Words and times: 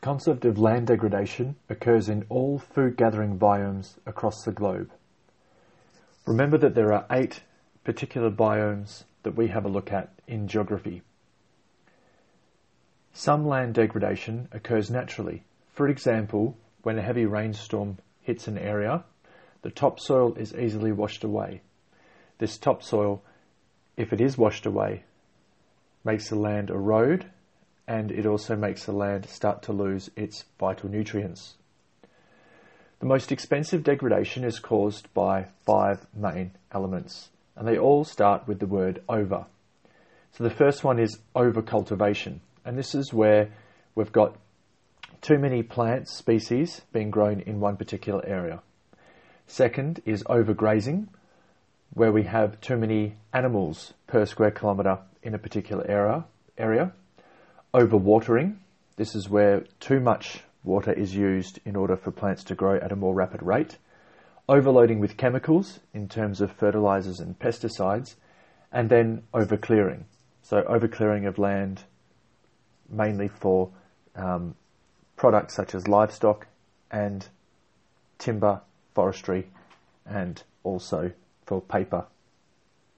concept 0.00 0.44
of 0.44 0.58
land 0.58 0.86
degradation 0.86 1.56
occurs 1.68 2.08
in 2.08 2.24
all 2.28 2.58
food 2.58 2.96
gathering 2.96 3.38
biomes 3.38 3.98
across 4.06 4.42
the 4.44 4.52
globe. 4.52 4.90
Remember 6.26 6.56
that 6.58 6.74
there 6.74 6.92
are 6.92 7.06
eight 7.10 7.42
particular 7.84 8.30
biomes 8.30 9.04
that 9.22 9.36
we 9.36 9.48
have 9.48 9.64
a 9.64 9.68
look 9.68 9.92
at 9.92 10.12
in 10.26 10.48
geography. 10.48 11.02
Some 13.12 13.46
land 13.46 13.74
degradation 13.74 14.48
occurs 14.52 14.90
naturally. 14.90 15.44
For 15.72 15.88
example, 15.88 16.56
when 16.82 16.98
a 16.98 17.02
heavy 17.02 17.26
rainstorm 17.26 17.98
hits 18.22 18.48
an 18.48 18.56
area, 18.56 19.04
the 19.62 19.70
topsoil 19.70 20.34
is 20.34 20.54
easily 20.54 20.92
washed 20.92 21.24
away. 21.24 21.60
This 22.38 22.56
topsoil, 22.56 23.22
if 23.96 24.12
it 24.12 24.20
is 24.20 24.38
washed 24.38 24.64
away, 24.64 25.04
makes 26.04 26.30
the 26.30 26.36
land 26.36 26.70
erode 26.70 27.26
and 27.90 28.12
it 28.12 28.24
also 28.24 28.54
makes 28.54 28.84
the 28.84 28.92
land 28.92 29.26
start 29.28 29.62
to 29.62 29.72
lose 29.72 30.12
its 30.14 30.44
vital 30.60 30.88
nutrients. 30.88 31.54
The 33.00 33.06
most 33.06 33.32
expensive 33.32 33.82
degradation 33.82 34.44
is 34.44 34.60
caused 34.60 35.12
by 35.12 35.48
five 35.66 36.06
main 36.14 36.52
elements, 36.72 37.30
and 37.56 37.66
they 37.66 37.76
all 37.76 38.04
start 38.04 38.46
with 38.46 38.60
the 38.60 38.68
word 38.68 39.02
over. 39.08 39.46
So 40.30 40.44
the 40.44 40.54
first 40.54 40.84
one 40.84 41.00
is 41.00 41.18
overcultivation, 41.34 42.38
and 42.64 42.78
this 42.78 42.94
is 42.94 43.12
where 43.12 43.48
we've 43.96 44.12
got 44.12 44.36
too 45.20 45.38
many 45.38 45.64
plant 45.64 46.06
species 46.06 46.82
being 46.92 47.10
grown 47.10 47.40
in 47.40 47.58
one 47.58 47.76
particular 47.76 48.24
area. 48.24 48.62
Second 49.48 50.00
is 50.06 50.22
overgrazing, 50.24 51.08
where 51.94 52.12
we 52.12 52.22
have 52.22 52.60
too 52.60 52.76
many 52.76 53.16
animals 53.32 53.94
per 54.06 54.26
square 54.26 54.52
kilometre 54.52 55.00
in 55.24 55.34
a 55.34 55.38
particular 55.38 55.84
area. 55.90 56.24
area. 56.56 56.92
Overwatering, 57.72 58.56
this 58.96 59.14
is 59.14 59.28
where 59.28 59.60
too 59.78 60.00
much 60.00 60.42
water 60.64 60.92
is 60.92 61.14
used 61.14 61.60
in 61.64 61.76
order 61.76 61.96
for 61.96 62.10
plants 62.10 62.42
to 62.44 62.56
grow 62.56 62.74
at 62.76 62.90
a 62.90 62.96
more 62.96 63.14
rapid 63.14 63.42
rate. 63.42 63.78
Overloading 64.48 64.98
with 64.98 65.16
chemicals 65.16 65.78
in 65.94 66.08
terms 66.08 66.40
of 66.40 66.50
fertilizers 66.50 67.20
and 67.20 67.38
pesticides, 67.38 68.16
and 68.72 68.90
then 68.90 69.22
overclearing. 69.32 70.02
So 70.42 70.62
overclearing 70.62 71.28
of 71.28 71.38
land 71.38 71.84
mainly 72.88 73.28
for 73.28 73.70
um, 74.16 74.56
products 75.14 75.54
such 75.54 75.72
as 75.76 75.86
livestock 75.86 76.48
and 76.90 77.28
timber, 78.18 78.62
forestry, 78.96 79.46
and 80.04 80.42
also 80.64 81.12
for 81.46 81.60
paper 81.60 82.06